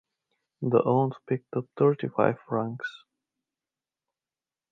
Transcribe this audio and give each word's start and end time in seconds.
The 0.63 0.79
aunt 0.79 1.13
picked 1.27 1.55
up 1.55 1.67
thirty-five 1.77 2.39
francs. 2.49 2.87